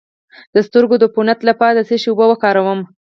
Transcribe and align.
د 0.53 0.57
سترګو 0.67 0.95
د 0.99 1.03
عفونت 1.09 1.39
لپاره 1.49 1.73
د 1.79 1.81
څه 1.89 1.95
شي 2.01 2.07
اوبه 2.11 2.25
وکاروم؟ 2.29 2.79